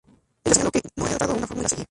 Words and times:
Ella 0.43 0.55
señaló 0.55 0.71
que 0.71 0.81
""no 0.95 1.05
he 1.05 1.15
dado 1.15 1.35
una 1.35 1.45
fórmula 1.45 1.67
a 1.67 1.69
seguir. 1.69 1.79